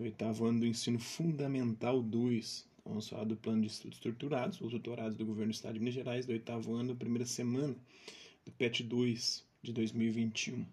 [0.00, 2.66] do oitavo ano do ensino fundamental 2.
[2.80, 5.78] Então, vamos falar do plano de estudos estruturados, os doutorados do governo do estado de
[5.78, 7.76] Minas Gerais, do oitavo ano, primeira semana
[8.46, 10.64] do PET 2 de 2021.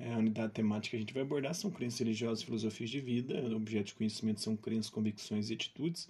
[0.00, 3.00] É, a unidade temática que a gente vai abordar são crenças religiosas e filosofias de
[3.00, 6.08] vida, objeto de conhecimento são crenças, convicções e atitudes,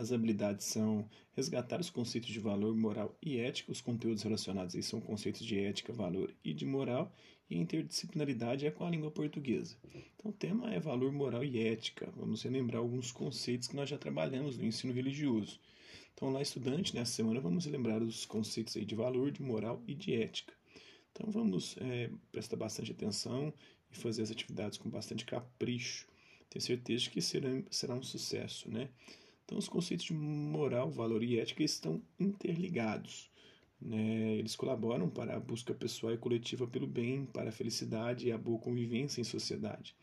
[0.00, 4.82] as habilidades são resgatar os conceitos de valor, moral e ética, os conteúdos relacionados aí
[4.82, 7.14] são conceitos de ética, valor e de moral,
[7.50, 9.76] e interdisciplinaridade é com a língua portuguesa.
[10.16, 12.10] Então o tema é valor, moral e ética.
[12.16, 15.60] Vamos relembrar alguns conceitos que nós já trabalhamos no ensino religioso.
[16.14, 19.94] Então lá estudante, nessa semana vamos lembrar os conceitos aí de valor, de moral e
[19.94, 20.54] de ética.
[21.12, 23.52] Então vamos é, prestar bastante atenção
[23.92, 26.08] e fazer as atividades com bastante capricho.
[26.48, 28.88] Tenho certeza que será, será um sucesso, né?
[29.50, 33.28] Então os conceitos de moral, valor e ética estão interligados.
[33.80, 34.36] Né?
[34.36, 38.38] Eles colaboram para a busca pessoal e coletiva pelo bem, para a felicidade e a
[38.38, 39.96] boa convivência em sociedade.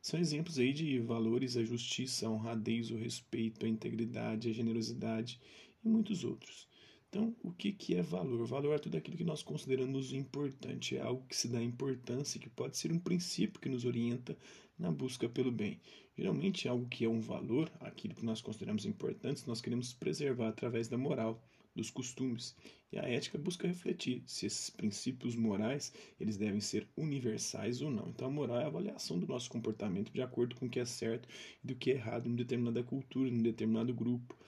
[0.00, 5.38] São exemplos aí de valores a justiça, a honradez, o respeito, a integridade, a generosidade
[5.84, 6.66] e muitos outros.
[7.10, 8.46] Então, o que, que é valor?
[8.46, 12.48] Valor é tudo aquilo que nós consideramos importante, é algo que se dá importância, que
[12.48, 14.34] pode ser um princípio que nos orienta
[14.78, 15.78] na busca pelo bem.
[16.16, 20.86] Geralmente, algo que é um valor, aquilo que nós consideramos importante, nós queremos preservar através
[20.86, 21.42] da moral,
[21.74, 22.54] dos costumes.
[22.92, 28.08] E a ética busca refletir se esses princípios morais eles devem ser universais ou não.
[28.10, 30.84] Então a moral é a avaliação do nosso comportamento de acordo com o que é
[30.84, 31.28] certo
[31.62, 34.38] e do que é errado em determinada cultura, em determinado grupo.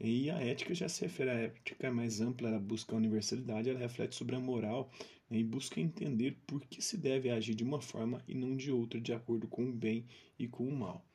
[0.00, 3.78] E a ética já se refere à ética mais ampla, ela busca a universalidade, ela
[3.78, 4.90] reflete sobre a moral
[5.30, 8.72] né, e busca entender por que se deve agir de uma forma e não de
[8.72, 10.04] outra, de acordo com o bem
[10.36, 11.06] e com o mal.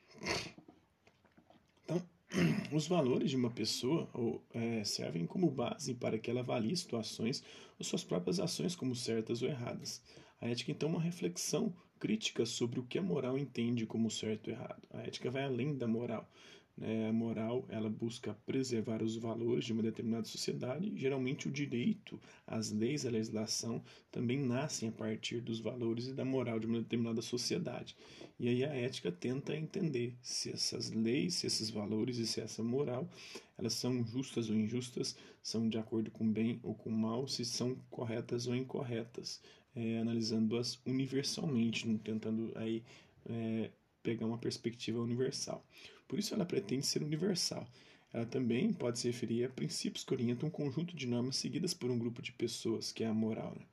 [1.84, 2.02] Então,
[2.72, 7.44] os valores de uma pessoa ou, é, servem como base para que ela avalie situações
[7.80, 10.02] ou suas próprias ações como certas ou erradas.
[10.40, 14.50] A ética, então, é uma reflexão crítica sobre o que a moral entende como certo
[14.50, 14.82] ou errado.
[14.92, 16.30] A ética vai além da moral.
[16.78, 17.10] Né?
[17.10, 20.94] A moral ela busca preservar os valores de uma determinada sociedade.
[20.96, 26.24] Geralmente, o direito, as leis, a legislação também nascem a partir dos valores e da
[26.24, 27.96] moral de uma determinada sociedade.
[28.40, 32.62] E aí a ética tenta entender se essas leis, se esses valores e se essa
[32.62, 33.10] moral
[33.58, 37.76] elas são justas ou injustas, são de acordo com bem ou com mal, se são
[37.90, 39.42] corretas ou incorretas,
[39.76, 42.84] é, analisando-as universalmente, tentando aí
[43.26, 43.72] é,
[44.08, 45.66] pegar uma perspectiva universal.
[46.08, 47.68] Por isso ela pretende ser universal.
[48.14, 51.92] Ela também pode se referir a princípios que orientam um conjunto de normas seguidas por
[51.92, 53.54] um grupo de pessoas, que é a moral.
[53.60, 53.66] Né?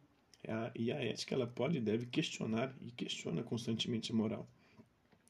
[0.43, 4.49] É e a ética ela pode e deve questionar e questiona constantemente a moral.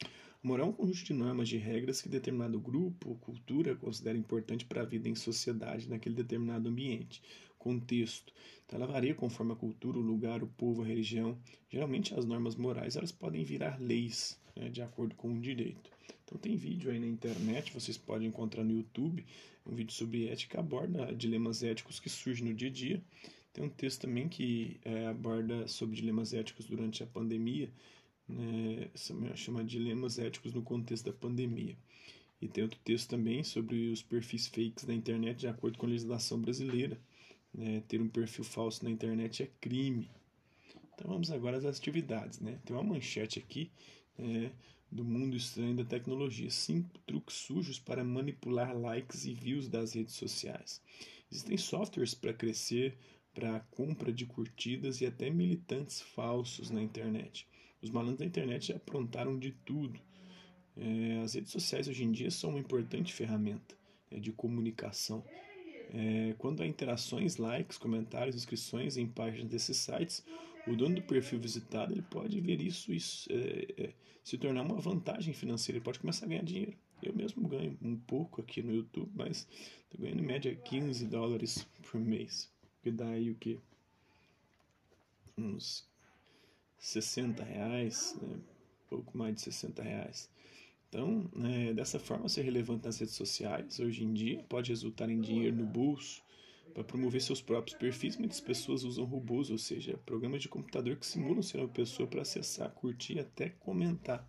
[0.01, 0.07] A
[0.47, 4.65] moral é um conjunto de normas, de regras que determinado grupo ou cultura considera importante
[4.65, 7.21] para a vida em sociedade, naquele determinado ambiente,
[7.59, 8.33] contexto.
[8.65, 11.37] Então ela varia conforme a cultura, o lugar, o povo, a religião.
[11.69, 15.89] Geralmente as normas morais elas podem virar leis, né, de acordo com o direito.
[16.23, 19.25] Então tem vídeo aí na internet, vocês podem encontrar no YouTube,
[19.65, 23.03] um vídeo sobre ética aborda dilemas éticos que surgem no dia a dia.
[23.53, 27.71] Tem um texto também que é, aborda sobre dilemas éticos durante a pandemia,
[28.27, 28.89] né,
[29.35, 31.77] chama Dilemas Éticos no Contexto da Pandemia.
[32.41, 35.89] E tem outro texto também sobre os perfis fakes da internet de acordo com a
[35.89, 36.99] legislação brasileira.
[37.53, 40.09] Né, ter um perfil falso na internet é crime.
[40.93, 42.39] Então vamos agora às atividades.
[42.39, 42.59] Né?
[42.65, 43.71] Tem uma manchete aqui
[44.17, 44.51] é,
[44.91, 46.49] do mundo estranho da tecnologia.
[46.49, 50.81] Cinco truques sujos para manipular likes e views das redes sociais.
[51.31, 52.97] Existem softwares para crescer,
[53.33, 57.47] para compra de curtidas e até militantes falsos na internet.
[57.81, 59.99] Os malandros da internet já aprontaram de tudo.
[60.77, 63.77] É, as redes sociais hoje em dia são uma importante ferramenta
[64.09, 65.23] é, de comunicação.
[65.93, 70.23] É, quando há interações, likes, comentários, inscrições em páginas desses sites,
[70.67, 74.79] o dono do perfil visitado ele pode ver isso, isso é, é, se tornar uma
[74.79, 76.75] vantagem financeira, ele pode começar a ganhar dinheiro.
[77.03, 79.47] Eu mesmo ganho um pouco aqui no YouTube, mas
[79.83, 83.59] estou ganhando em média 15 dólares por mês, que dá aí o que?
[85.37, 85.87] Uns
[86.79, 88.39] 60 reais, né?
[88.89, 90.29] pouco mais de 60 reais.
[90.95, 95.19] Então, né, dessa forma, ser relevante nas redes sociais hoje em dia pode resultar em
[95.19, 96.23] dinheiro no bolso
[96.73, 101.05] para promover seus próprios perfis, muitas pessoas usam robôs, ou seja, programas de computador que
[101.05, 104.25] simulam ser uma pessoa para acessar, curtir, até comentar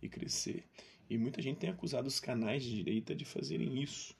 [0.00, 0.62] e crescer.
[1.10, 4.14] E muita gente tem acusado os canais de direita de fazerem isso,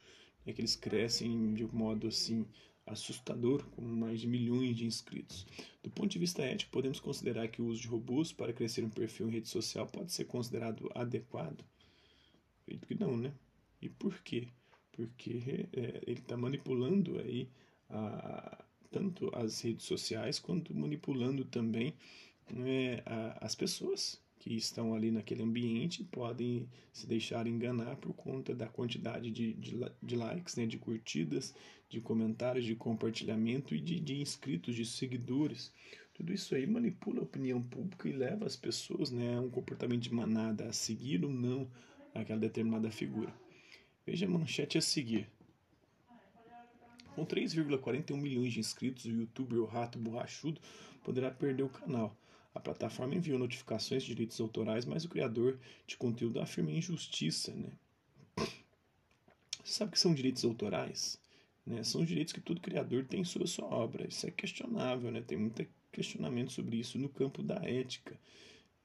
[0.45, 2.45] é que eles crescem de um modo assim
[2.85, 5.47] assustador, com mais de milhões de inscritos.
[5.81, 8.91] Do ponto de vista ético, podemos considerar que o uso de robôs para crescer um
[8.91, 11.65] perfil em rede social pode ser considerado adequado?
[12.65, 13.33] Acredito que não, né?
[13.81, 14.49] E por quê?
[14.95, 17.49] porque é, ele está manipulando aí
[17.91, 21.95] a, tanto as redes sociais quanto manipulando também
[22.51, 28.55] né, a, as pessoas que estão ali naquele ambiente podem se deixar enganar por conta
[28.55, 31.55] da quantidade de, de, de likes, né, de curtidas,
[31.89, 35.73] de comentários, de compartilhamento e de, de inscritos, de seguidores.
[36.13, 40.03] Tudo isso aí manipula a opinião pública e leva as pessoas né, a um comportamento
[40.03, 41.67] de manada, a seguir ou não
[42.15, 43.35] aquela determinada figura.
[44.07, 45.29] Veja a manchete a seguir.
[47.15, 50.61] Com 3,41 milhões de inscritos, o youtuber O Rato Borrachudo
[51.03, 52.17] poderá perder o canal.
[52.55, 57.53] A plataforma enviou notificações de direitos autorais, mas o criador de conteúdo afirma injustiça.
[57.53, 57.71] Né?
[58.37, 61.21] Você sabe o que são direitos autorais?
[61.67, 61.83] Né?
[61.83, 64.07] São os direitos que todo criador tem sobre a sua obra.
[64.07, 65.21] Isso é questionável, né?
[65.21, 68.19] tem muito questionamento sobre isso no campo da ética.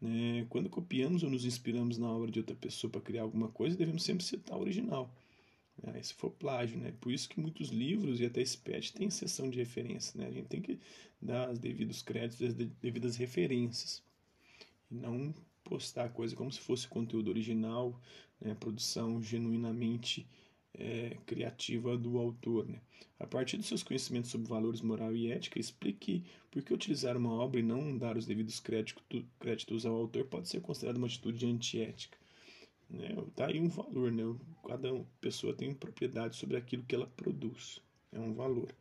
[0.01, 0.45] Né?
[0.49, 4.03] Quando copiamos ou nos inspiramos na obra de outra pessoa para criar alguma coisa, devemos
[4.03, 5.13] sempre citar o original
[5.83, 6.93] né, se for plágio, né?
[6.99, 10.27] Por isso que muitos livros e até SPED têm seção de referência, né?
[10.27, 10.79] A gente tem que
[11.21, 14.03] dar os devidos créditos, as devidas referências
[14.89, 17.99] e não postar a coisa como se fosse conteúdo original,
[18.39, 18.55] né?
[18.55, 20.27] Produção genuinamente
[20.73, 22.79] é, criativa do autor, né?
[23.19, 27.33] A partir dos seus conhecimentos sobre valores moral e ética, explique por que utilizar uma
[27.33, 32.17] obra e não dar os devidos créditos ao autor pode ser considerado uma atitude antiética.
[32.89, 33.15] Né?
[33.35, 34.23] Tá aí um valor, né?
[34.67, 34.89] Cada
[35.21, 37.81] pessoa tem propriedade sobre aquilo que ela produz.
[38.11, 38.73] É um valor.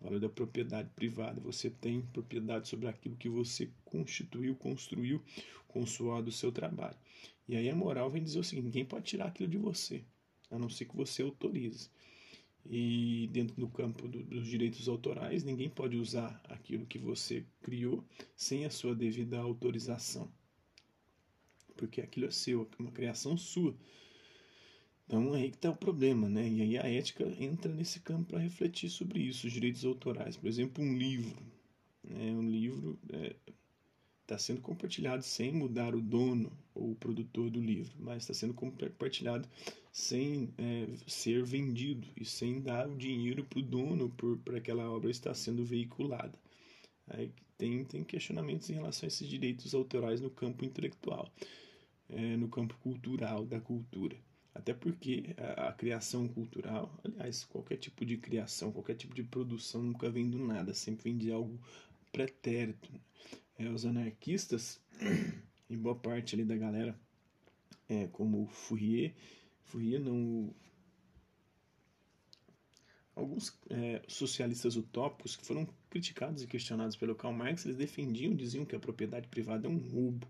[0.00, 1.40] O valor da propriedade privada.
[1.42, 5.22] Você tem propriedade sobre aquilo que você constituiu, construiu
[5.68, 6.96] com o seu trabalho.
[7.48, 10.02] E aí a moral vem dizer o seguinte: ninguém pode tirar aquilo de você,
[10.52, 11.90] a não ser que você autorize.
[12.64, 18.04] E dentro do campo do, dos direitos autorais, ninguém pode usar aquilo que você criou
[18.36, 20.30] sem a sua devida autorização
[21.82, 23.74] porque aquilo é seu, é uma criação sua.
[25.04, 26.48] Então aí que está o problema, né?
[26.48, 30.36] E aí a ética entra nesse campo para refletir sobre isso, os direitos autorais.
[30.36, 31.36] Por exemplo, um livro.
[32.04, 32.30] Né?
[32.32, 33.36] Um livro está é,
[34.26, 39.48] tá sendo compartilhado sem mudar o dono ou produtor do livro, mas está sendo compartilhado
[39.92, 44.90] sem é, ser vendido e sem dar o dinheiro para o dono por, por aquela
[44.90, 46.38] obra estar sendo veiculada.
[47.08, 51.30] Aí tem, tem questionamentos em relação a esses direitos autorais no campo intelectual
[52.12, 54.16] é, no campo cultural, da cultura.
[54.54, 59.82] Até porque a, a, criação cultural, aliás, qualquer tipo de criação, qualquer tipo de produção
[59.82, 61.58] nunca vem do nada, sempre vem de algo
[62.12, 62.92] pretérito.
[63.58, 64.80] É, os anarquistas,
[65.74, 66.98] e boa parte ali da galera,
[67.88, 69.14] é, como Fourier,
[69.64, 70.54] Fourier não.
[73.14, 78.64] Alguns é, socialistas utópicos que foram criticados e questionados pelo Karl Marx, eles defendiam, diziam
[78.64, 80.26] que a propriedade privada é um roubo,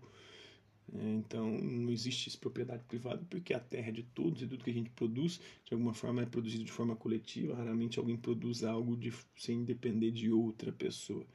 [0.91, 4.69] é, então, não existe propriedade privada porque a terra é de todos e tudo que
[4.69, 7.55] a gente produz, de alguma forma, é produzido de forma coletiva.
[7.55, 11.25] Raramente alguém produz algo de, sem depender de outra pessoa.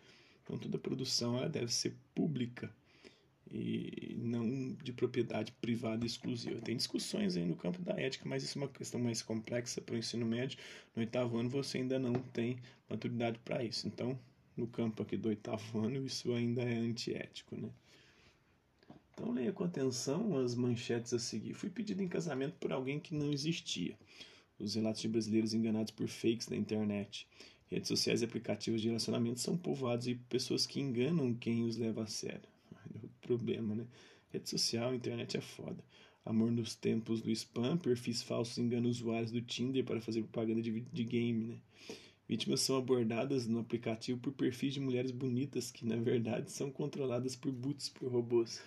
[0.44, 2.72] Então, toda produção ela deve ser pública
[3.50, 6.60] e não de propriedade privada exclusiva.
[6.60, 9.94] Tem discussões aí no campo da ética, mas isso é uma questão mais complexa para
[9.94, 10.58] o ensino médio.
[10.94, 12.58] No oitavo ano você ainda não tem
[12.88, 13.86] maturidade para isso.
[13.86, 14.18] Então,
[14.56, 17.70] no campo aqui do oitavo ano, isso ainda é antiético, né?
[19.12, 21.54] Então leia com atenção as manchetes a seguir.
[21.54, 23.96] Fui pedido em casamento por alguém que não existia.
[24.58, 27.26] Os relatos de brasileiros enganados por fakes na internet.
[27.66, 32.04] Redes sociais e aplicativos de relacionamento são povoados e pessoas que enganam quem os leva
[32.04, 32.57] a sério.
[33.28, 33.86] Problema, né?
[34.30, 35.84] Rede social, internet é foda.
[36.24, 40.80] Amor nos tempos do spam, perfis falsos enganam usuários do Tinder para fazer propaganda de,
[40.80, 41.58] de game, né?
[42.26, 47.36] Vítimas são abordadas no aplicativo por perfis de mulheres bonitas que, na verdade, são controladas
[47.36, 48.62] por bots, por robôs.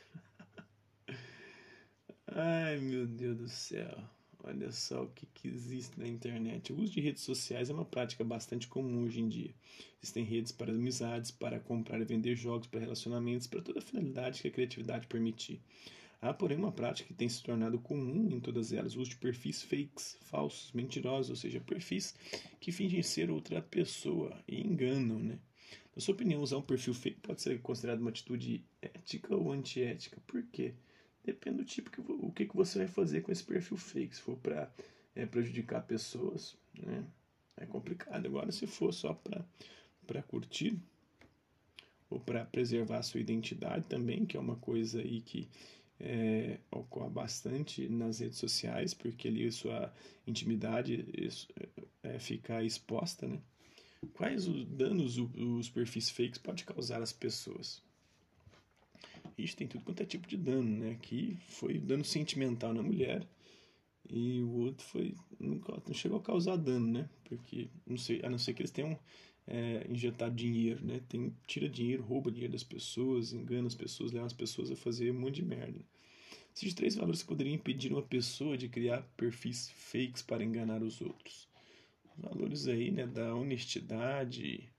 [2.27, 3.97] Ai, meu Deus do céu.
[4.43, 6.73] Olha só o que, que, existe na internet.
[6.73, 9.53] O uso de redes sociais é uma prática bastante comum hoje em dia.
[10.01, 14.41] Existem redes para amizades, para comprar e vender jogos, para relacionamentos, para toda a finalidade
[14.41, 15.61] que a criatividade permitir.
[16.19, 19.17] Há, porém, uma prática que tem se tornado comum em todas elas, o uso de
[19.17, 22.15] perfis fakes, falsos, mentirosos, ou seja, perfis
[22.59, 25.39] que fingem ser outra pessoa e enganam, né?
[25.95, 30.21] Na sua opinião, usar um perfil fake pode ser considerado uma atitude ética ou antiética?
[30.25, 30.73] Por quê?
[31.23, 34.15] Depende do tipo que o que, que você vai fazer com esse perfil fake.
[34.15, 34.71] Se for para
[35.15, 37.05] é, prejudicar pessoas, né?
[37.57, 38.25] É complicado.
[38.25, 40.79] Agora, se for só para curtir
[42.09, 45.47] ou para preservar a sua identidade também, que é uma coisa aí que
[45.99, 49.93] é, ocorre bastante nas redes sociais, porque ali sua
[50.25, 51.05] intimidade
[52.03, 53.39] é, é, fica exposta, né?
[54.13, 57.83] Quais os danos os perfis fakes podem causar às pessoas?
[59.37, 60.91] Ixi, tem tudo quanto é tipo de dano, né?
[60.91, 63.27] Aqui foi dano sentimental na mulher
[64.09, 65.15] e o outro foi.
[65.39, 67.09] Não, não chegou a causar dano, né?
[67.23, 68.99] Porque, não sei, a não ser que eles tenham
[69.47, 71.01] é, injetar dinheiro, né?
[71.07, 75.11] Tem, tira dinheiro, rouba dinheiro das pessoas, engana as pessoas, leva as pessoas a fazer
[75.11, 75.79] um monte de merda.
[76.53, 80.99] Existem três valores que poderiam impedir uma pessoa de criar perfis fakes para enganar os
[81.01, 81.47] outros.
[82.03, 84.69] Os valores aí, né, da honestidade,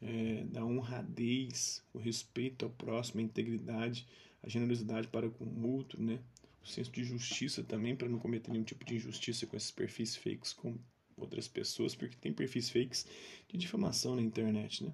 [0.00, 4.06] é, da honradez, o respeito ao próximo, a integridade,
[4.42, 6.20] a generosidade para com o outro, né?
[6.62, 10.16] O senso de justiça também, para não cometer nenhum tipo de injustiça com esses perfis
[10.16, 10.76] fakes com
[11.16, 13.06] outras pessoas, porque tem perfis fakes
[13.48, 14.92] de difamação na internet, né?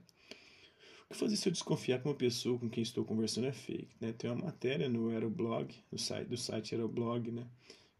[1.05, 3.95] O que fazer se eu desconfiar que uma pessoa com quem estou conversando é fake,
[4.01, 4.13] né?
[4.13, 7.47] Tem uma matéria no Aeroblog, no site do site Aeroblog, né?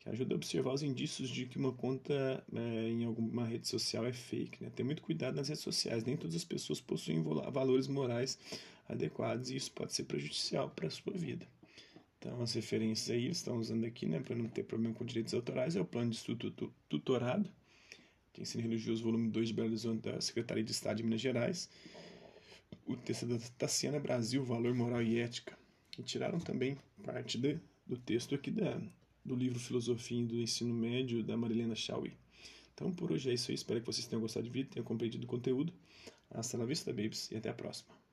[0.05, 4.05] Que ajuda a observar os indícios de que uma conta é, em alguma rede social
[4.05, 4.63] é fake.
[4.63, 4.71] Né?
[4.71, 8.39] Ter muito cuidado nas redes sociais, nem todas as pessoas possuem valores morais
[8.87, 11.49] adequados e isso pode ser prejudicial para a sua vida.
[12.19, 15.33] Então, as referências aí eles estão usando aqui, né, para não ter problema com direitos
[15.33, 16.51] autorais, é o Plano de Estudo
[16.89, 17.51] Tutorado,
[18.35, 21.71] de Ensino Religioso, volume 2 de Belo Horizonte, da Secretaria de Estado de Minas Gerais,
[22.87, 25.57] o texto da Tassiana Brasil, Valor Moral e Ética,
[25.99, 28.81] e tiraram também parte de, do texto aqui da
[29.25, 32.13] do livro Filosofia do Ensino Médio, da Marilena Chauí.
[32.75, 33.55] Então, por hoje é isso aí.
[33.55, 35.73] Espero que vocês tenham gostado do vídeo, tenham compreendido o conteúdo.
[36.31, 36.93] Hasta la vista,
[37.31, 38.04] e até a próxima.